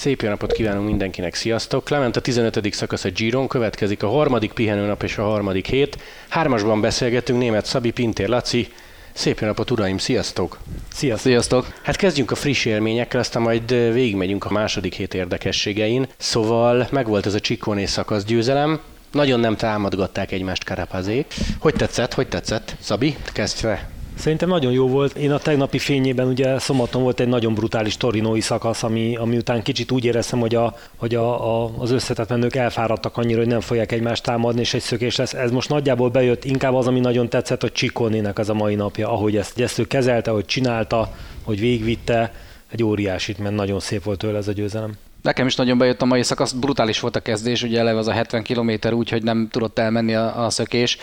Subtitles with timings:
[0.00, 1.84] Szép jó napot kívánunk mindenkinek, sziasztok!
[1.84, 2.72] Clement a 15.
[2.72, 5.98] szakasz a Giron, következik a harmadik pihenőnap és a harmadik hét.
[6.28, 8.68] Hármasban beszélgetünk német Szabi, Pintér Laci.
[9.12, 10.58] Szép jó napot, uraim, sziasztok!
[10.92, 11.30] Sziasztok!
[11.30, 11.66] Sziasztok!
[11.82, 16.08] Hát kezdjünk a friss élményekkel, aztán majd végigmegyünk a második hét érdekességein.
[16.16, 18.80] Szóval megvolt ez a Csikóné szakasz győzelem,
[19.12, 21.34] nagyon nem támadgatták egymást Karapazék.
[21.58, 22.76] Hogy tetszett, hogy tetszett?
[22.80, 23.99] Szabi, kezdj fel!
[24.20, 25.16] Szerintem nagyon jó volt.
[25.16, 29.62] Én a tegnapi fényében ugye szombaton volt egy nagyon brutális torinói szakasz, ami, ami után
[29.62, 33.60] kicsit úgy éreztem, hogy, a, hogy a, a, az összetett menők elfáradtak annyira, hogy nem
[33.60, 35.34] fogják egymást támadni, és egy szökés lesz.
[35.34, 39.08] Ez most nagyjából bejött, inkább az, ami nagyon tetszett, hogy Csikónének az a mai napja,
[39.08, 42.32] ahogy ezt, ezt ő kezelte, hogy csinálta, hogy végvitte,
[42.68, 44.92] egy óriásit, mert nagyon szép volt tőle ez a győzelem.
[45.22, 48.12] Nekem is nagyon bejött a mai szakasz, brutális volt a kezdés, ugye eleve az a
[48.12, 50.98] 70 km úgy, hogy nem tudott elmenni a, a szökés.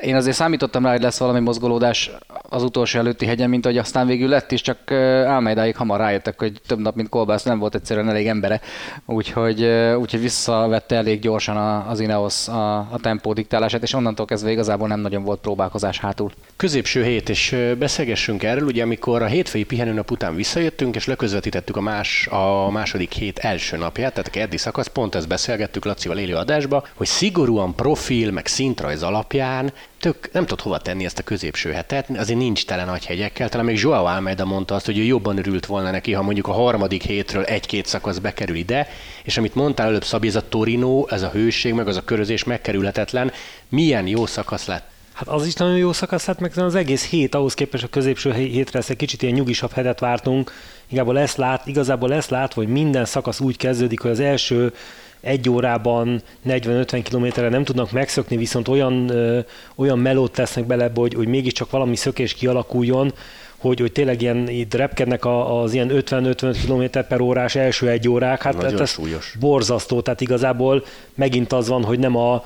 [0.00, 2.10] Én azért számítottam rá, hogy lesz valami mozgolódás
[2.48, 4.90] az utolsó előtti hegyen, mint hogy aztán végül lett is, csak
[5.26, 8.60] Álmeidáig hamar rájöttek, hogy több nap, mint Kolbász nem volt egyszerűen elég embere,
[9.06, 9.64] úgyhogy,
[9.98, 11.56] úgyhogy visszavette elég gyorsan
[11.88, 16.30] az Ineos a, a tempó diktálását, és onnantól kezdve igazából nem nagyon volt próbálkozás hátul.
[16.56, 21.80] Középső hét, és beszélgessünk erről, ugye amikor a hétfői pihenőnap után visszajöttünk, és leközvetítettük a,
[21.80, 26.34] más, a második hét első napját, tehát a keddi szakasz, pont ezt beszélgettük Lacival élő
[26.34, 31.72] adásba, hogy szigorúan profil, meg szintrajz alapján tök, nem tudod hova tenni ezt a középső
[31.72, 35.38] hetet, azért nincs tele nagy hegyekkel, talán még Joao Almeida mondta azt, hogy ő jobban
[35.38, 38.88] örült volna neki, ha mondjuk a harmadik hétről egy-két szakasz bekerül ide,
[39.24, 42.44] és amit mondtál előbb Szabi, ez a Torino, ez a hőség, meg az a körözés
[42.44, 43.32] megkerülhetetlen,
[43.68, 47.34] milyen jó szakasz lett Hát az is nagyon jó szakasz lett, meg az egész hét
[47.34, 50.52] ahhoz képest a középső hétre ezt egy kicsit ilyen nyugisabb hetet vártunk.
[50.86, 54.72] Igazából lesz lát, igazából lesz lát, hogy minden szakasz úgy kezdődik, hogy az első
[55.20, 59.40] egy órában 40-50 kilométerre nem tudnak megszökni, viszont olyan, ö,
[59.74, 63.12] olyan melót tesznek bele, hogy, hogy mégiscsak valami szökés kialakuljon,
[63.56, 68.42] hogy, hogy tényleg ilyen, itt repkednek az ilyen 50-50 km per órás első egy órák,
[68.42, 69.36] hát, hát ez súlyos.
[69.40, 70.84] borzasztó, tehát igazából
[71.14, 72.44] megint az van, hogy nem a,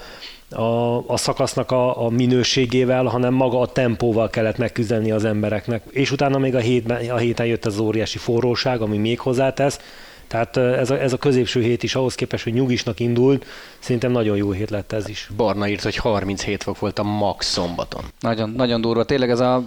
[0.56, 5.82] a, a szakasznak a, a minőségével, hanem maga a tempóval kellett megküzdeni az embereknek.
[5.90, 9.80] És utána még a, hétben, a héten jött az óriási forróság, ami még hozzátesz,
[10.26, 13.46] tehát ez a, ez a középső hét is ahhoz képest, hogy nyugisnak indult,
[13.78, 15.30] szerintem nagyon jó hét lett ez is.
[15.36, 18.04] Barna írt, hogy 37 fok volt a max szombaton.
[18.20, 19.04] Nagyon, nagyon durva.
[19.04, 19.64] Tényleg ez a,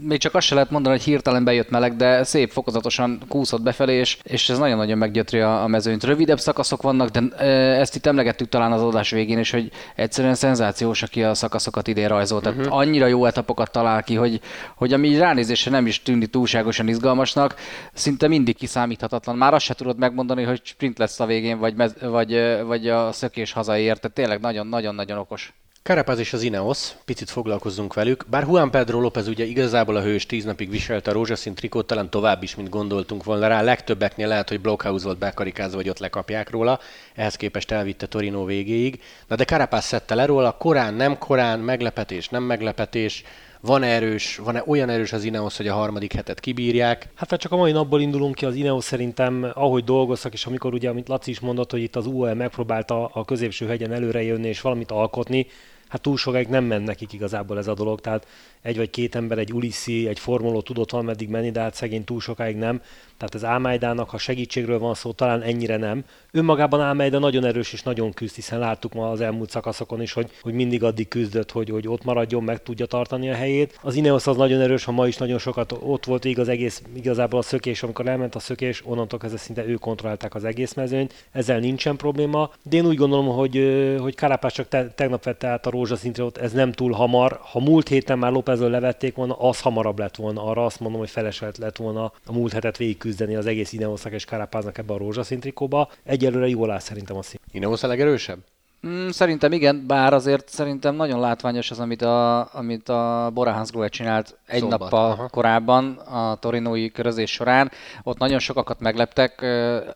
[0.00, 3.94] még csak azt se lehet mondani, hogy hirtelen bejött meleg, de szép fokozatosan kúszott befelé,
[3.94, 6.04] és, és ez nagyon-nagyon meggyötri a, a mezőnyt.
[6.04, 7.36] Rövidebb szakaszok vannak, de
[7.78, 12.08] ezt itt emlegettük talán az adás végén is, hogy egyszerűen szenzációs, aki a szakaszokat idén
[12.08, 12.42] rajzolt.
[12.42, 12.76] Tehát uh-huh.
[12.76, 14.40] annyira jó etapokat talál ki, hogy,
[14.74, 17.54] hogy ami ránézésre nem is tűnik túlságosan izgalmasnak,
[17.92, 19.36] szinte mindig kiszámíthatatlan.
[19.36, 22.88] Már azt se tudod tudod megmondani, hogy sprint lesz a végén, vagy, mez, vagy, vagy
[22.88, 24.00] a szökés hazaért.
[24.00, 25.52] Tehát tényleg nagyon-nagyon-nagyon okos.
[25.82, 28.24] Carapaz és az Ineos, picit foglalkozzunk velük.
[28.30, 32.10] Bár Juan Pedro López ugye igazából a hős tíz napig viselte a rózsaszín trikót, talán
[32.10, 33.62] tovább is, mint gondoltunk volna rá.
[33.62, 36.78] Legtöbbeknél lehet, hogy Blockhouse volt bekarikázva, vagy ott lekapják róla.
[37.14, 39.02] Ehhez képest elvitte Torino végéig.
[39.26, 43.24] Na de Carapaz szedte le róla, korán, nem korán, meglepetés, nem meglepetés
[43.62, 47.08] van erős, van-e olyan erős az Ineos, hogy a harmadik hetet kibírják?
[47.14, 50.74] Hát hát csak a mai napból indulunk ki, az Ineos szerintem, ahogy dolgoztak, és amikor
[50.74, 54.48] ugye, amit Laci is mondott, hogy itt az UAE megpróbálta a középső hegyen előre jönni
[54.48, 55.46] és valamit alkotni,
[55.92, 58.26] hát túl sokáig nem ment nekik igazából ez a dolog, tehát
[58.62, 62.20] egy vagy két ember, egy Ulissi, egy formoló tudott valameddig menni, de hát szegény túl
[62.20, 62.80] sokáig nem.
[63.16, 66.04] Tehát az Álmájdának, ha segítségről van szó, talán ennyire nem.
[66.30, 70.30] Önmagában Álmájda nagyon erős és nagyon küzd, hiszen láttuk ma az elmúlt szakaszokon is, hogy,
[70.42, 73.78] hogy mindig addig küzdött, hogy, hogy ott maradjon, meg tudja tartani a helyét.
[73.82, 77.38] Az Ineos az nagyon erős, ha ma is nagyon sokat ott volt igaz egész, igazából
[77.38, 81.26] a szökés, amikor elment a szökés, onnantól kezdve szinte ő kontrollálták az egész mezőnyt.
[81.32, 82.50] Ezzel nincsen probléma.
[82.62, 86.36] De én úgy gondolom, hogy, hogy Karapás csak te, tegnap vette át a rózsaszintre, ott
[86.36, 87.38] ez nem túl hamar.
[87.42, 90.44] Ha múlt héten már Lópezről levették volna, az hamarabb lett volna.
[90.44, 94.24] Arra azt mondom, hogy felesett lett volna a múlt hetet végigküzdeni az egész Ineoszak és
[94.24, 95.90] Karapáznak ebbe a rózsaszín trikóba.
[96.04, 97.40] Egyelőre jól áll szerintem a szín.
[97.52, 98.38] Ineos a legerősebb?
[98.86, 103.88] Mm, szerintem igen, bár azért szerintem nagyon látványos az, amit a, amit a Bora Hansgrohe
[103.88, 105.28] csinált egy Szombat, nappal aha.
[105.28, 107.70] korábban a torinói körözés során.
[108.02, 109.46] Ott nagyon sokakat megleptek.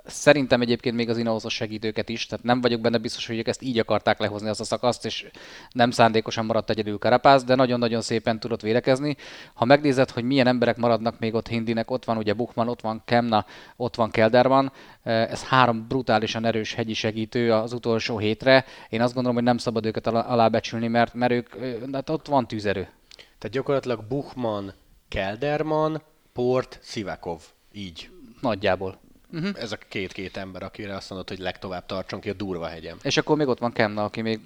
[0.05, 3.63] Szerintem egyébként még az Ineosos segítőket is, tehát nem vagyok benne biztos, hogy ők ezt
[3.63, 5.27] így akarták lehozni azt a szakaszt, és
[5.71, 9.17] nem szándékosan maradt egyedül Karapász, de nagyon-nagyon szépen tudott védekezni.
[9.55, 13.03] Ha megnézed, hogy milyen emberek maradnak még ott Hindinek, ott van ugye Buchmann, ott van
[13.05, 13.45] Kemna,
[13.77, 14.73] ott van Kelderman,
[15.07, 18.65] ez három brutálisan erős hegyi segítő az utolsó hétre.
[18.89, 21.55] Én azt gondolom, hogy nem szabad őket alábecsülni, mert, mert ők,
[21.93, 22.89] hát ott van tűzerő.
[23.15, 24.69] Tehát gyakorlatilag Buchmann,
[25.09, 27.43] Kelderman, Port, Sivakov.
[27.73, 28.11] Így.
[28.41, 29.01] Nagyjából.
[29.33, 29.51] Uh-huh.
[29.55, 32.99] Ez a két-két ember, akire azt mondod, hogy legtovább tartson ki a durva hegyem.
[33.03, 34.41] És akkor még ott van Kemna, aki még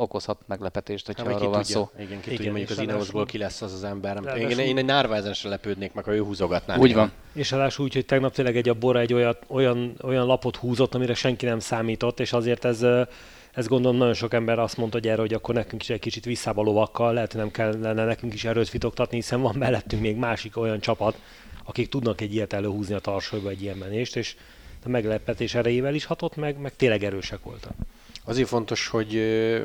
[0.00, 1.76] okozhat meglepetést, hogyha hát, arról van tudja.
[1.76, 1.90] szó.
[1.96, 4.16] Igen, ki Igen, tudja, mondjuk az Ineosból ki lesz az az ember.
[4.16, 6.76] Nem én, én egy nárvázásra lepődnék meg, ha ő húzogatná.
[6.76, 7.12] Úgy van.
[7.32, 10.94] És ráadásul úgy, hogy tegnap tényleg egy a Bora egy olyan, olyan, olyan lapot húzott,
[10.94, 12.84] amire senki nem számított, és azért ez
[13.54, 16.24] ez gondolom nagyon sok ember azt mondta hogy erre, hogy akkor nekünk is egy kicsit
[16.24, 20.56] visszába lovakkal, lehet, hogy nem kellene nekünk is erőt fitoktatni, hiszen van mellettünk még másik
[20.56, 21.18] olyan csapat,
[21.64, 24.36] akik tudnak egy ilyet előhúzni a tarsolyba egy ilyen menést, és
[24.84, 27.72] a meglepetés erejével is hatott meg, meg tényleg erősek voltak.
[28.24, 29.08] Azért fontos, hogy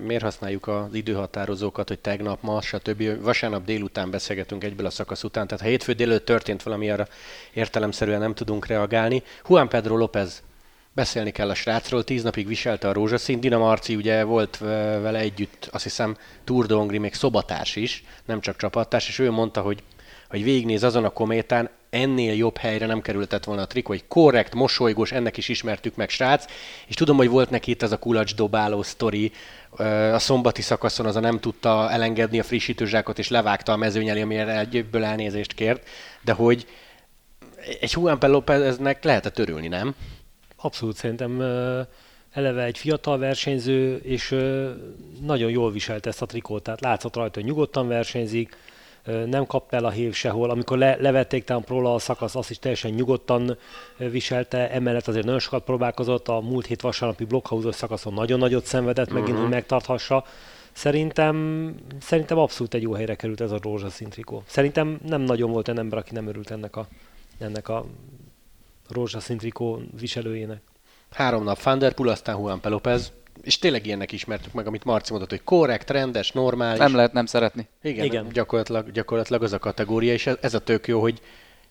[0.01, 3.21] miért használjuk az időhatározókat, hogy tegnap, ma, stb.
[3.21, 7.07] Vasárnap délután beszélgetünk egyből a szakasz után, tehát ha hétfő délőtt történt valami, arra
[7.53, 9.23] értelemszerűen nem tudunk reagálni.
[9.49, 10.43] Juan Pedro López
[10.93, 15.69] beszélni kell a srácról, tíz napig viselte a rózsaszín, Dina Marci ugye volt vele együtt,
[15.71, 19.83] azt hiszem Tour de Hongri még szobatárs is, nem csak csapattárs, és ő mondta, hogy
[20.29, 24.55] hogy végignéz azon a kométán, ennél jobb helyre nem kerültett volna a trikó, hogy korrekt,
[24.55, 26.45] mosolygós, ennek is ismertük meg srác,
[26.87, 29.31] és tudom, hogy volt neki itt ez a kulacs dobáló sztori,
[30.13, 34.21] a szombati szakaszon az a nem tudta elengedni a frissítőzsákot, és levágta a mezőny elé,
[34.21, 35.87] amire egyből elnézést kért,
[36.21, 36.65] de hogy
[37.79, 39.95] egy Juan Lópeznek lehetett örülni, nem?
[40.55, 41.41] Abszolút szerintem
[42.31, 44.35] eleve egy fiatal versenyző, és
[45.21, 48.57] nagyon jól viselt ezt a trikót, tehát látszott rajta, hogy nyugodtan versenyzik,
[49.05, 50.49] nem kap el a hív sehol.
[50.49, 53.57] Amikor le, levették talán próla a szakasz, azt is teljesen nyugodtan
[53.97, 59.09] viselte, emellett azért nagyon sokat próbálkozott, a múlt hét vasárnapi blokkhauzos szakaszon nagyon nagyot szenvedett,
[59.09, 59.41] megint, uh-huh.
[59.41, 60.25] hogy megtarthassa.
[60.71, 64.43] Szerintem, szerintem abszolút egy jó helyre került ez a rózsaszín trikó.
[64.47, 66.87] Szerintem nem nagyon volt olyan ember, aki nem örült ennek a,
[67.39, 67.85] ennek a
[68.89, 70.61] rózsaszín trikó viselőjének.
[71.11, 73.11] Három nap Van der Poel, aztán Juan Pelopez,
[73.41, 76.79] és tényleg ilyennek ismertük meg, amit Marci mondott, hogy korrekt, rendes, normális.
[76.79, 77.67] Nem lehet nem szeretni.
[77.81, 78.27] Igen, Igen.
[78.29, 81.21] Gyakorlatilag, gyakorlatilag az a kategória, és ez, ez a tök jó, hogy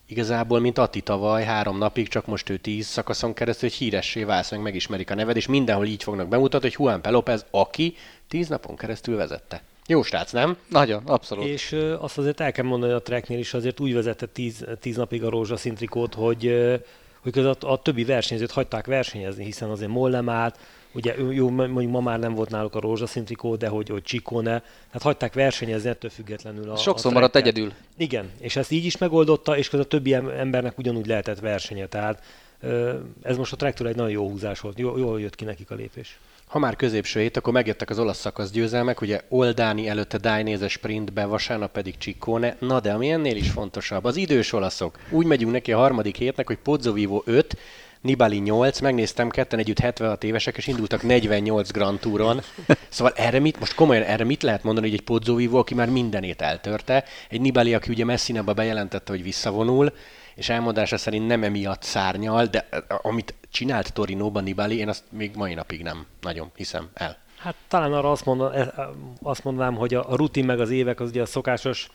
[0.07, 4.51] igazából, mint Ati tavaly, három napig, csak most ő tíz szakaszon keresztül, hogy híressé válsz,
[4.51, 7.95] meg megismerik a neved, és mindenhol így fognak bemutatni, hogy Juan Pelopez, aki
[8.27, 9.61] tíz napon keresztül vezette.
[9.87, 10.57] Jó srác, nem?
[10.69, 11.45] Nagyon, abszolút.
[11.45, 14.95] És ö, azt azért el kell mondani a treknél is, azért úgy vezette tíz, tíz
[14.95, 16.75] napig a rózsaszín trikót, hogy, ö,
[17.21, 20.59] hogy a, a többi versenyzőt hagyták versenyezni, hiszen azért Mollem állt,
[20.95, 24.59] ugye jó, mondjuk ma már nem volt náluk a rózsaszín trikó, de hogy, hogy Csikone,
[24.59, 26.69] tehát hagyták versenyezni ettől függetlenül.
[26.69, 27.71] A, Sokszor a maradt egyedül.
[27.97, 32.23] Igen, és ezt így is megoldotta, és a többi embernek ugyanúgy lehetett versenye, tehát
[33.21, 35.75] ez most a trektől egy nagyon jó húzás volt, jól, jól jött ki nekik a
[35.75, 36.19] lépés.
[36.47, 41.25] Ha már középső hét, akkor megjöttek az olasz szakasz győzelmek, ugye Oldáni előtte Dainese sprintbe,
[41.25, 42.57] vasárnap pedig Csikone.
[42.59, 44.99] Na de ami ennél is fontosabb, az idős olaszok.
[45.09, 47.57] Úgy megyünk neki a harmadik hétnek, hogy Pozzo Vivo 5,
[48.05, 52.41] Nibali 8, megnéztem, ketten együtt 76 évesek, és indultak 48 Grand Touron.
[52.89, 55.89] Szóval erre mit, most komolyan erre mit lehet mondani, hogy egy Pozzo Vivo, aki már
[55.89, 59.93] mindenét eltörte, egy Nibali, aki ugye messzinebb bejelentette, hogy visszavonul,
[60.35, 62.67] és elmondása szerint nem emiatt szárnyal, de
[63.01, 67.17] amit csinált Torinóban Nibali, én azt még mai napig nem nagyon hiszem el.
[67.37, 68.73] Hát talán arra azt, mondan, e,
[69.21, 71.89] azt mondanám, hogy a rutin meg az évek az ugye a szokásos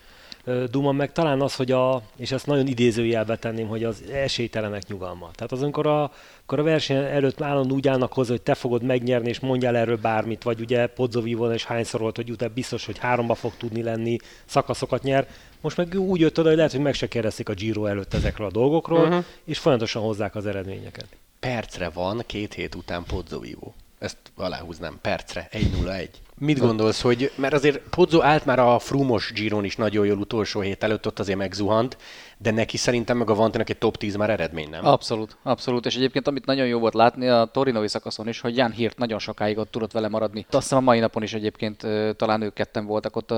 [0.71, 5.31] Duma meg talán az, hogy a, és ezt nagyon idézőjelbe tenném, hogy az esélytelenek nyugalma.
[5.35, 8.83] Tehát az, amikor a, akkor a verseny előtt állandóan úgy állnak hozzá, hogy te fogod
[8.83, 12.99] megnyerni, és mondjál erről bármit, vagy ugye Podzovivon és hányszor volt, hogy utána biztos, hogy
[12.99, 15.27] háromba fog tudni lenni, szakaszokat nyer.
[15.61, 18.47] Most meg úgy jött oda, hogy lehet, hogy meg se kérdezik a Giro előtt ezekről
[18.47, 19.25] a dolgokról, uh-huh.
[19.45, 21.07] és folyamatosan hozzák az eredményeket.
[21.41, 23.73] Percre van két hét után Podzovivo.
[23.99, 26.09] Ezt aláhúznám, percre, 1-0-1.
[26.41, 30.61] Mit gondolsz, hogy, mert azért Pozzo állt már a Frumos Giron is nagyon jól utolsó
[30.61, 31.97] hét előtt, ott azért megzuhant,
[32.39, 34.87] de neki szerintem meg a Vantinak egy top 10 már eredmény, nem?
[34.87, 35.87] Abszolút, abszolút.
[35.87, 39.19] És egyébként amit nagyon jó volt látni a Torinoi szakaszon is, hogy Jan Hirt nagyon
[39.19, 40.47] sokáig ott tudott vele maradni.
[40.51, 43.31] Azt hiszem a mai napon is egyébként talán ők ketten voltak ott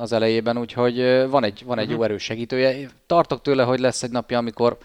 [0.00, 0.96] az elejében, úgyhogy
[1.28, 1.98] van egy, van egy uh-huh.
[1.98, 2.90] jó erős segítője.
[3.06, 4.78] Tartok tőle, hogy lesz egy napja, amikor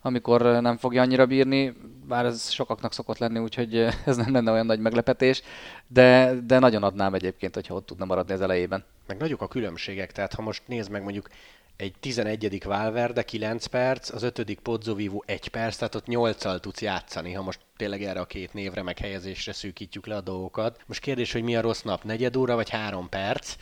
[0.00, 1.74] amikor nem fogja annyira bírni,
[2.08, 3.76] bár ez sokaknak szokott lenni, úgyhogy
[4.06, 5.42] ez nem lenne olyan nagy meglepetés,
[5.86, 8.84] de, de nagyon adnám egyébként, hogyha ott tudna maradni az elejében.
[9.06, 11.28] Meg nagyok a különbségek, tehát ha most nézd meg mondjuk
[11.78, 12.64] egy 11.
[12.64, 14.58] Valverde 9 perc, az 5.
[14.62, 18.82] Pozzovivo 1 perc, tehát ott 8 tudsz játszani, ha most tényleg erre a két névre
[18.82, 20.80] meg helyezésre szűkítjük le a dolgokat.
[20.86, 23.56] Most kérdés, hogy mi a rossz nap, negyed óra vagy három perc,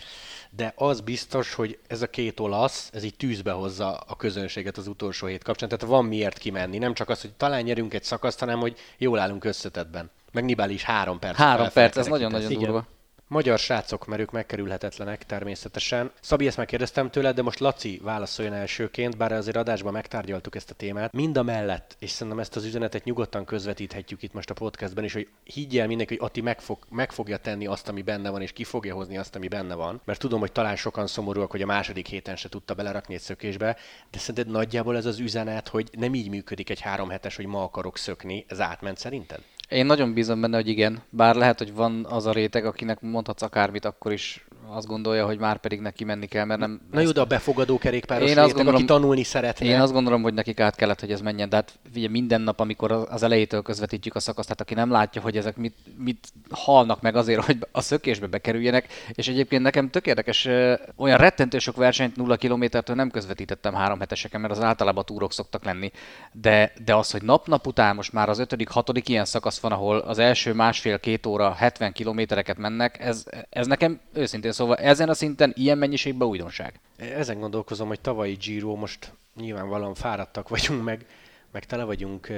[0.51, 4.87] de az biztos, hogy ez a két olasz, ez így tűzbe hozza a közönséget az
[4.87, 8.39] utolsó hét kapcsán, tehát van miért kimenni, nem csak az, hogy talán nyerünk egy szakaszt,
[8.39, 10.11] hanem hogy jól állunk összetetben.
[10.33, 11.37] Meg Nibali is három perc.
[11.37, 12.87] Három perc, ez nagyon-nagyon durva.
[13.29, 16.11] Magyar srácok, mert ők megkerülhetetlenek természetesen.
[16.21, 20.75] Szabi, ezt megkérdeztem tőled, de most Laci válaszoljon elsőként, bár azért adásban megtárgyaltuk ezt a
[20.75, 21.13] témát.
[21.13, 25.13] Mind a mellett, és szerintem ezt az üzenetet nyugodtan közvetíthetjük itt most a podcastben is,
[25.13, 28.53] hogy higgyel mindenki, hogy Ati meg, fog, meg fogja tenni azt, ami benne van, és
[28.53, 30.01] ki fogja hozni azt, ami benne van.
[30.05, 33.77] Mert tudom, hogy talán sokan szomorúak, hogy a második héten se tudta belerakni egy szökésbe,
[34.11, 37.63] de szerinted nagyjából ez az üzenet, hogy nem így működik egy három hetes, hogy ma
[37.63, 39.41] akarok szökni, ez átment szerinted?
[39.69, 43.43] Én nagyon bízom benne, hogy igen, bár lehet, hogy van az a réteg, akinek mondhatsz
[43.43, 46.81] akármit, akkor is azt gondolja, hogy már pedig neki menni kell, mert nem...
[46.91, 49.67] Na jó, de a befogadó kerékpáros én réteg, gondolom, aki tanulni szeretne.
[49.67, 51.49] Én azt gondolom, hogy nekik át kellett, hogy ez menjen.
[51.49, 55.23] De hát ugye minden nap, amikor az elejétől közvetítjük a szakaszt, tehát aki nem látja,
[55.23, 60.07] hogy ezek mit, mit halnak meg azért, hogy a szökésbe bekerüljenek, és egyébként nekem tök
[60.07, 60.49] érdekes,
[60.97, 65.65] olyan rettentő sok versenyt nulla kilométertől nem közvetítettem három heteseken, mert az általában túrok szoktak
[65.65, 65.91] lenni.
[66.33, 69.99] De, de az, hogy nap-nap után most már az ötödik, hatodik ilyen szakasz van, ahol
[69.99, 75.53] az első másfél-két óra 70 kilométereket mennek, ez, ez nekem őszintén Szóval ezen a szinten
[75.57, 76.81] ilyen mennyiségben újdonság.
[76.97, 81.07] Ezen gondolkozom, hogy tavalyi Giro most nyilvánvalóan fáradtak vagyunk, meg,
[81.53, 82.29] meg tele vagyunk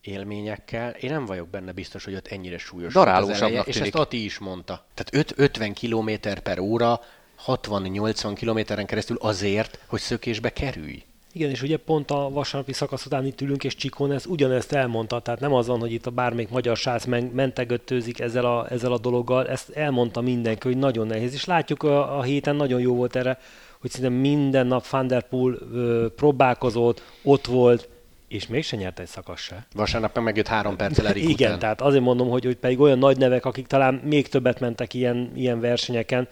[0.00, 0.90] élményekkel.
[0.90, 4.86] Én nem vagyok benne biztos, hogy ott ennyire súlyos eleje, és ezt Ati is mondta.
[4.94, 6.10] Tehát 5, 50 km
[6.42, 7.00] per óra,
[7.46, 11.04] 60-80 kilométeren keresztül azért, hogy szökésbe kerülj.
[11.32, 15.20] Igen, és ugye pont a vasárnapi szakasz után itt ülünk, és Csikón ezt ugyanezt elmondta,
[15.20, 18.98] tehát nem az van, hogy itt a bármelyik magyar srác mentegöttőzik ezzel a, ezzel a
[18.98, 23.16] dologgal, ezt elmondta mindenki, hogy nagyon nehéz, és látjuk a, a héten nagyon jó volt
[23.16, 23.38] erre,
[23.80, 27.88] hogy szinte minden nap Van der Poel ö, próbálkozott, ott volt,
[28.28, 29.66] és mégsem nyert egy szakasz se.
[29.74, 31.58] Vasárnap meg megjött három perccel Erik Igen, után.
[31.58, 35.30] tehát azért mondom, hogy, hogy pedig olyan nagy nevek, akik talán még többet mentek ilyen,
[35.34, 36.28] ilyen versenyeken,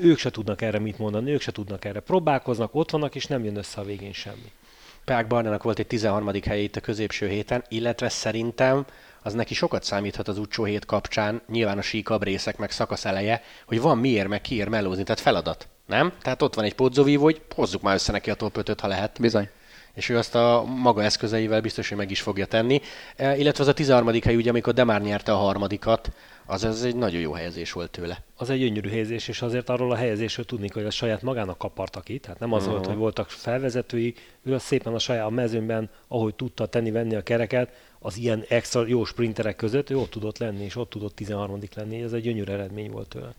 [0.00, 2.00] ők se tudnak erre mit mondani, ők se tudnak erre.
[2.00, 4.52] Próbálkoznak, ott vannak, és nem jön össze a végén semmi.
[5.04, 6.30] Peák Barnának volt egy 13.
[6.44, 8.86] helye itt a középső héten, illetve szerintem
[9.22, 13.42] az neki sokat számíthat az utcsó hét kapcsán, nyilván a síkabb részek meg szakasz eleje,
[13.66, 15.68] hogy van miért meg kiért melózni, tehát feladat.
[15.86, 16.12] Nem?
[16.22, 19.20] Tehát ott van egy podzovívó, hogy hozzuk már össze neki a top 5 ha lehet.
[19.20, 19.48] Bizony
[19.94, 22.80] és ő azt a maga eszközeivel biztos, hogy meg is fogja tenni.
[23.16, 24.20] E, illetve az a 13.
[24.22, 26.12] hely, ugye, amikor Demár nyerte a harmadikat,
[26.46, 28.22] az, az egy nagyon jó helyezés volt tőle.
[28.36, 32.00] Az egy gyönyörű helyezés, és azért arról a helyezésről tudni, hogy a saját magának kaparta
[32.00, 32.74] ki, tehát nem az uh-huh.
[32.74, 37.22] volt, hogy voltak felvezetői, ő az szépen a saját a mezőnben, ahogy tudta tenni-venni a
[37.22, 41.58] kereket, az ilyen extra jó sprinterek között, ő ott tudott lenni, és ott tudott 13
[41.74, 43.34] lenni, ez egy gyönyörű eredmény volt tőle.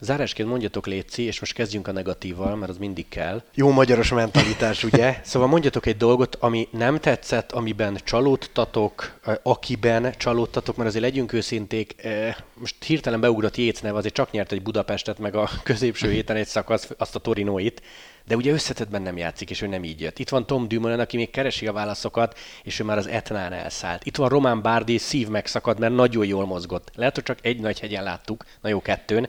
[0.00, 3.42] Zárásként mondjatok Léci, és most kezdjünk a negatívval, mert az mindig kell.
[3.54, 5.20] Jó magyaros mentalitás, ugye?
[5.24, 12.08] Szóval mondjatok egy dolgot, ami nem tetszett, amiben csalódtatok, akiben csalódtatok, mert azért legyünk őszinték,
[12.54, 16.46] most hirtelen beugrott Jéz neve, azért csak nyert egy Budapestet, meg a középső héten egy
[16.46, 17.82] szakasz, azt a Torinóit,
[18.26, 20.18] de ugye összetettben nem játszik, és ő nem így jött.
[20.18, 24.04] Itt van Tom Dumoulin, aki még keresi a válaszokat, és ő már az Etnán elszállt.
[24.04, 26.90] Itt van Román Bárdi, szív megszakadt, mert nagyon jól mozgott.
[26.94, 29.28] Lehet, hogy csak egy nagy hegyen láttuk, na jó kettőn,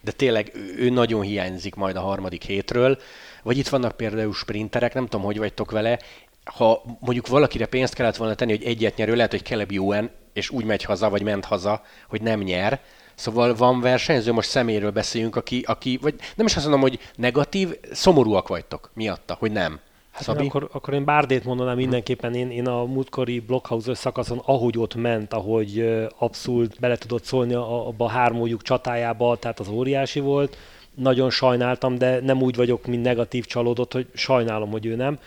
[0.00, 2.98] de tényleg ő nagyon hiányzik majd a harmadik hétről.
[3.42, 5.98] Vagy itt vannak például sprinterek, nem tudom, hogy vagytok vele,
[6.44, 10.50] ha mondjuk valakire pénzt kellett volna tenni, hogy egyet nyerő, lehet, hogy Keleb Juen, és
[10.50, 12.80] úgy megy haza, vagy ment haza, hogy nem nyer.
[13.14, 17.78] Szóval van versenyző, most szeméről beszéljünk, aki, aki vagy nem is azt mondom, hogy negatív,
[17.92, 19.80] szomorúak vagytok miatta, hogy nem.
[20.26, 20.46] Hát Szabi?
[20.46, 25.32] Akkor, akkor én Bárdét mondanám mindenképpen, én, én a múltkori Blockhouse szakaszon, ahogy ott ment,
[25.32, 30.56] ahogy abszolút bele tudott szólni abba a hármójuk csatájába, tehát az óriási volt.
[30.94, 35.18] Nagyon sajnáltam, de nem úgy vagyok, mint negatív csalódott, hogy sajnálom, hogy ő nem.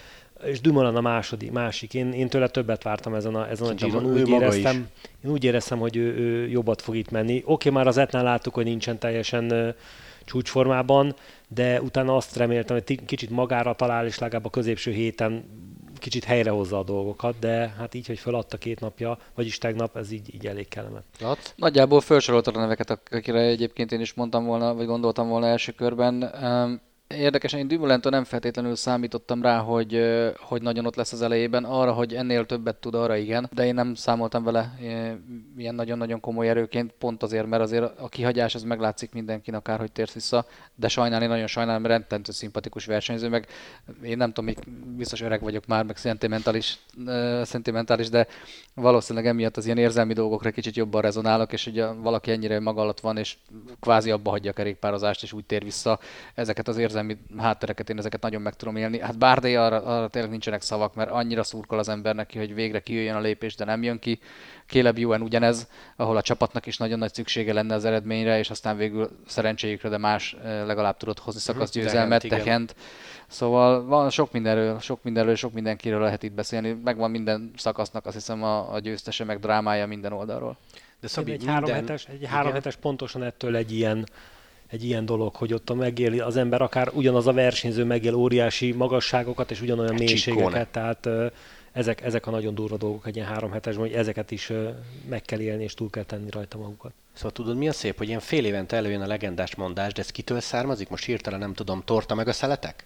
[0.46, 1.94] És Dumoulin a második, másik.
[1.94, 4.06] Én, én tőle többet vártam ezen a, ezen a Giron.
[4.06, 4.88] Úgy éreztem,
[5.26, 7.38] én úgy éreztem, hogy ő, ő jobbat fog itt menni.
[7.38, 9.76] Oké, okay, már az etnán láttuk, hogy nincsen teljesen
[10.26, 11.16] csúcsformában,
[11.48, 15.46] de utána azt reméltem, hogy kicsit magára talál, és legalább a középső héten
[16.00, 20.34] kicsit helyrehozza a dolgokat, de hát így, hogy feladta két napja, vagyis tegnap, ez így,
[20.34, 21.04] így elég kellemet.
[21.56, 26.32] Nagyjából felsoroltad a neveket, akire egyébként én is mondtam volna, vagy gondoltam volna első körben.
[27.18, 30.00] Érdekesen, én Dumulentől nem feltétlenül számítottam rá, hogy,
[30.38, 31.64] hogy nagyon ott lesz az elejében.
[31.64, 34.78] Arra, hogy ennél többet tud, arra igen, de én nem számoltam vele
[35.58, 40.14] ilyen nagyon-nagyon komoly erőként, pont azért, mert azért a kihagyás az meglátszik mindenkin, akárhogy térsz
[40.14, 43.48] vissza, de sajnálni, nagyon sajnálom, rendkívül szimpatikus versenyző, meg
[44.04, 44.58] én nem tudom, még
[44.96, 46.78] biztos öreg vagyok már, meg szentimentális,
[47.44, 48.28] szentimentális de
[48.76, 53.00] valószínűleg emiatt az ilyen érzelmi dolgokra kicsit jobban rezonálok, és ugye valaki ennyire maga alatt
[53.00, 53.38] van, és
[53.80, 56.00] kvázi abba hagyja a kerékpározást, és úgy tér vissza.
[56.36, 59.00] Ezeket az érzelmi érzelmi háttereket, én ezeket nagyon meg tudom élni.
[59.00, 62.80] Hát Bárdai arra, arra tényleg nincsenek szavak, mert annyira szurkol az ember neki, hogy végre
[62.80, 64.20] kijöjjön a lépés, de nem jön ki.
[64.68, 68.78] Caleb Ewan ugyanez, ahol a csapatnak is nagyon nagy szüksége lenne az eredményre, és aztán
[68.78, 72.76] végül szerencséjükre, de más eh, legalább tudott hozni mhm, szakaszgyőzelmet, tehent.
[73.28, 76.80] Szóval van sok mindenről, sok mindenről, sok mindenkiről lehet itt beszélni.
[76.84, 80.58] Megvan minden szakasznak, azt hiszem a, a győztese, meg drámája minden oldalról.
[81.00, 81.54] De Szabi, egy minden...
[81.56, 84.06] három hetes, egy három hetes pontosan ettől egy ilyen
[84.74, 88.72] egy ilyen dolog, hogy ott a megéli az ember, akár ugyanaz a versenyző megél óriási
[88.72, 91.10] magasságokat és ugyanolyan mélységeket, tehát
[91.72, 94.52] ezek, ezek a nagyon durva dolgok egy ilyen három hetes, hogy ezeket is
[95.10, 96.92] meg kell élni és túl kell tenni rajta magukat.
[97.14, 100.10] Szóval tudod, mi a szép, hogy ilyen fél évente előjön a legendás mondás, de ez
[100.10, 100.90] kitől származik?
[100.90, 102.86] Most hirtelen nem tudom, torta meg a szeletek?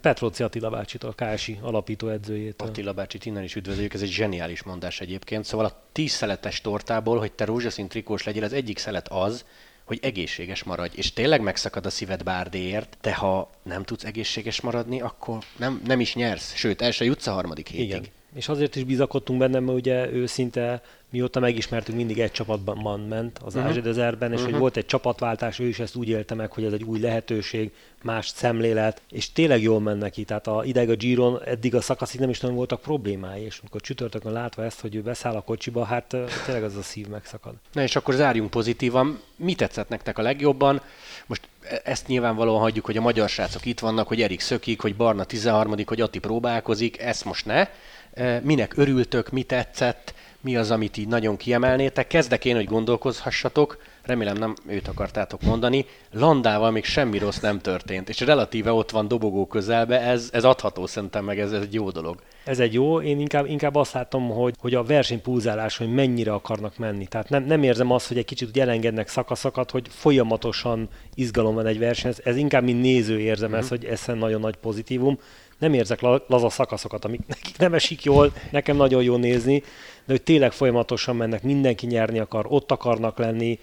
[0.00, 2.68] Petróci Attila bácsitól, a KSI alapító edzőjétől.
[2.68, 5.44] Attila bácsit innen is üdvözöljük, ez egy zseniális mondás egyébként.
[5.44, 9.44] Szóval a tíz szeletes tortából, hogy te rózsaszín trikós legyél, az egyik szelet az,
[9.88, 15.00] hogy egészséges maradj, és tényleg megszakad a szíved bárdéért, de ha nem tudsz egészséges maradni,
[15.00, 17.88] akkor nem, nem is nyersz, sőt, el se jutsz a harmadik hétig.
[17.88, 18.04] Igen.
[18.34, 23.54] És azért is bizakodtunk benne, mert ugye őszinte mióta megismertük, mindig egy csapatban ment az
[23.54, 23.70] uh-huh.
[23.70, 24.42] Ázsidezerben, és uh-huh.
[24.42, 24.60] hogy mhm.
[24.60, 27.72] volt egy csapatváltás, ő is ezt úgy élte meg, hogy ez egy új lehetőség,
[28.02, 30.24] más szemlélet, és tényleg jól mennek neki.
[30.24, 33.80] Tehát a, ideg a Giron eddig a szakaszig nem is nagyon voltak problémái, és amikor
[33.80, 37.54] csütörtökön látva ezt, hogy ő beszáll a kocsiba, hát tényleg az a szív megszakad.
[37.72, 39.20] Na és akkor zárjunk pozitívan.
[39.36, 40.80] Mi tetszett nektek a legjobban?
[41.26, 44.96] Most e, ezt nyilvánvalóan hagyjuk, hogy a magyar srácok itt vannak, hogy Erik szökik, hogy
[44.96, 47.68] Barna 13 hogy Atti próbálkozik, ezt most ne.
[48.14, 50.14] E, minek örültök, mi tetszett?
[50.40, 52.06] Mi az, amit így nagyon kiemelnétek.
[52.06, 58.08] Kezdek én, hogy gondolkozhassatok, remélem nem őt akartátok mondani, Landával még semmi rossz nem történt,
[58.08, 61.90] és relatíve ott van dobogó közelbe, ez, ez adható szerintem meg, ez, ez egy jó
[61.90, 62.16] dolog.
[62.44, 66.78] Ez egy jó, én inkább, inkább azt látom, hogy, hogy a versenypúzálás, hogy mennyire akarnak
[66.78, 67.06] menni.
[67.06, 71.66] Tehát nem, nem érzem azt, hogy egy kicsit úgy elengednek szakaszokat, hogy folyamatosan izgalom van
[71.66, 72.10] egy verseny.
[72.10, 73.58] Ez, ez inkább, mint néző érzem mm-hmm.
[73.58, 75.18] ezt, hogy ez nagyon nagy pozitívum
[75.58, 79.62] nem érzek laza szakaszokat, amik nekik nem esik jól, nekem nagyon jó nézni,
[80.08, 83.58] de hogy tényleg folyamatosan mennek, mindenki nyerni akar, ott akarnak lenni,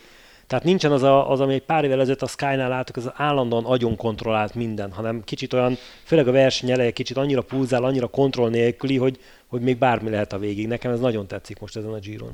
[0.48, 3.66] tehát nincsen az, a, az ami egy pár évvel ezelőtt a Sky-nál látok, az állandóan
[3.66, 8.50] agyon kontrollált minden, hanem kicsit olyan, főleg a verseny eleje kicsit annyira pulzál, annyira kontroll
[8.50, 10.68] nélküli, hogy, hogy még bármi lehet a végig.
[10.68, 12.34] Nekem ez nagyon tetszik most ezen a Giron.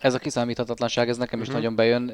[0.00, 1.62] Ez a kiszámíthatatlanság, ez nekem is uh-huh.
[1.62, 2.08] nagyon bejön,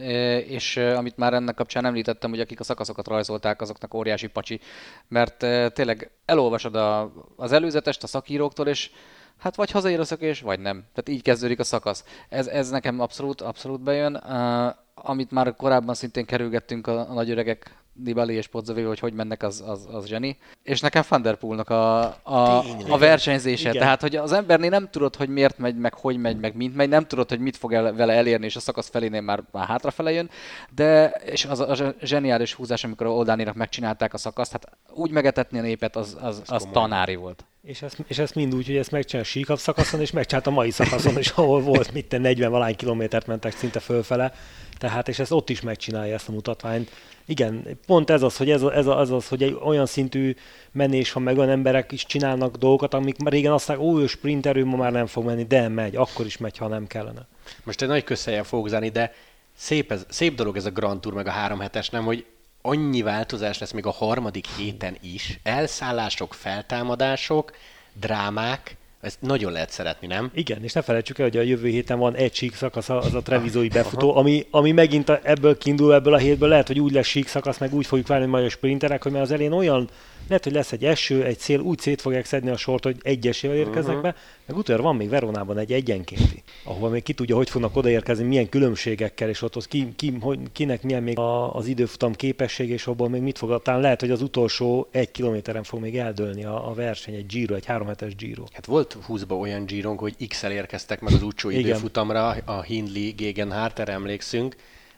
[0.49, 4.61] és amit már ennek kapcsán említettem, hogy akik a szakaszokat rajzolták, azoknak óriási pacsi,
[5.09, 5.37] mert
[5.73, 8.91] tényleg elolvasod a, az előzetest a szakíróktól, és
[9.39, 10.77] hát vagy hazaér a szökés, vagy nem.
[10.77, 12.05] Tehát így kezdődik a szakasz.
[12.29, 14.15] Ez, ez nekem abszolút, abszolút bejön.
[14.15, 19.43] Uh, amit már korábban szintén kerülgettünk a, a nagyöregek Dibali és Pozzovi, hogy hogy mennek,
[19.43, 20.39] az, az, az zseni.
[20.63, 23.69] És nekem Van Der Poolnak a, a, a versenyzése.
[23.69, 23.83] Igen.
[23.83, 26.89] Tehát, hogy az embernél nem tudod, hogy miért megy, meg hogy megy, meg mint megy,
[26.89, 30.13] nem tudod, hogy mit fog el, vele elérni, és a szakasz felénél már, már hátrafele
[30.13, 30.31] jön,
[30.75, 35.11] de és az a, a zseniális húzás, amikor a Oldánirak megcsinálták a szakaszt, hát úgy
[35.11, 37.45] megetetni a népet, az, az, az tanári volt.
[37.63, 40.51] És ezt, és ezt mind úgy, hogy ezt megcsinál a síkabb szakaszon, és megcsinált a
[40.51, 44.33] mai szakaszon is, ahol volt, mit 40 valány kilométert mentek szinte fölfele.
[44.79, 46.91] Tehát, és ezt ott is megcsinálja ezt a mutatványt.
[47.25, 50.35] Igen, pont ez az, hogy ez, ez, az, az, hogy egy olyan szintű
[50.73, 54.77] menés van, meg olyan emberek is csinálnak dolgokat, amik régen azt mondják, ó, sprinterő ma
[54.77, 57.27] már nem fog menni, de megy, akkor is megy, ha nem kellene.
[57.65, 59.15] Most egy nagy köszönjel fogok zárni, de
[59.57, 62.25] szép, ez, szép dolog ez a Grand Tour, meg a három hetes, nem, hogy
[62.63, 65.41] annyi változás lesz még a harmadik héten is.
[65.43, 67.53] Elszállások, feltámadások,
[67.93, 70.31] drámák, ezt nagyon lehet szeretni, nem?
[70.35, 73.23] Igen, és ne felejtsük el, hogy a jövő héten van egy sík szakasz, az a
[73.23, 77.29] Trevizói befutó, ami, ami megint ebből kiindul, ebből a hétből lehet, hogy úgy lesz sík
[77.29, 79.89] szakasz, meg úgy fogjuk várni majd a sprinterek, hogy már az elén olyan
[80.29, 83.57] lehet, hogy lesz egy eső, egy szél, úgy szét fogják szedni a sort, hogy egyesével
[83.57, 84.03] érkeznek uh-huh.
[84.03, 84.15] be,
[84.47, 88.49] meg utána van még Veronában egy egyenkénti, ahova még ki tudja, hogy fognak odaérkezni, milyen
[88.49, 92.87] különbségekkel, és ott az ki, ki, hogy, kinek milyen még a, az időfutam képesség, és
[92.87, 96.69] abból még mit fog, talán lehet, hogy az utolsó egy kilométeren fog még eldőlni a,
[96.71, 98.45] a verseny, egy Giro, egy három hetes Giro.
[98.53, 103.79] Hát volt 20 olyan Giro, hogy X-el érkeztek meg az utolsó időfutamra, a Hindley Gegenhardt,
[103.79, 104.57] erre emlékszünk,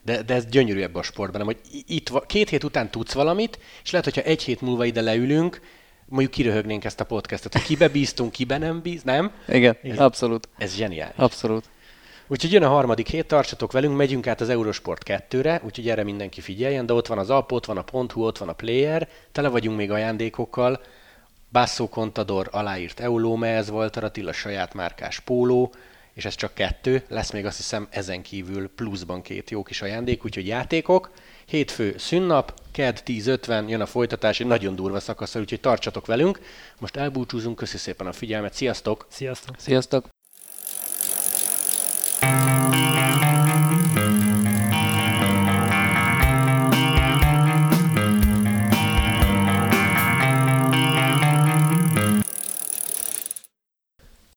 [0.08, 3.90] de, de ez gyönyörű ebben a sportban, hogy itt két hét után tudsz valamit, és
[3.90, 5.60] lehet, hogyha egy hét múlva ide leülünk,
[6.04, 9.32] mondjuk kiröhögnénk ezt a podcastot, hogy kibe bíztunk, kibe nem bíz, nem?
[9.48, 10.48] Igen, ez, abszolút.
[10.58, 11.16] Ez zseniális.
[11.16, 11.64] Abszolút.
[12.26, 16.40] Úgyhogy jön a harmadik hét, tartsatok velünk, megyünk át az Eurosport 2-re, úgyhogy erre mindenki
[16.40, 19.48] figyeljen, de ott van az app, ott van a .hu, ott van a player, tele
[19.48, 20.80] vagyunk még ajándékokkal,
[21.52, 25.72] Basso Contador aláírt Eulome, ez volt a Attila saját márkás póló,
[26.18, 30.24] és ez csak kettő, lesz még azt hiszem ezen kívül pluszban két jó kis ajándék,
[30.24, 31.10] úgyhogy játékok,
[31.46, 36.40] hétfő szünnap, KED 10.50, jön a folytatás, egy nagyon durva szakaszsal, úgyhogy tartsatok velünk.
[36.78, 39.06] Most elbúcsúzunk, köszi szépen a figyelmet, sziasztok!
[39.10, 39.54] Sziasztok!
[39.58, 40.08] Sziasztok!